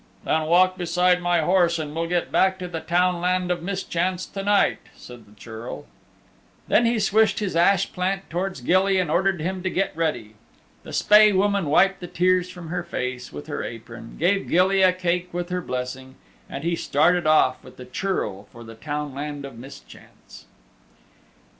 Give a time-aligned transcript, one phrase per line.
[0.23, 4.41] "Then walk beside my horse and we'll get back to the Townland of Mischance to
[4.41, 5.85] night," said the Churl.
[6.67, 10.33] Then he swished his ash plant towards Gilly and ordered him to get ready.
[10.81, 14.91] The Spae Woman wiped the tears from her face with her apron, gave Gilly a
[14.91, 16.15] cake with her blessing,
[16.49, 20.47] and he started off with the Churl for the Townland of Mischance.